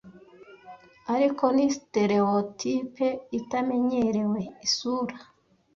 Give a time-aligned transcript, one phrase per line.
[1.13, 3.05] Ariko ni stereotype
[3.39, 5.15] itamenyerewe, isura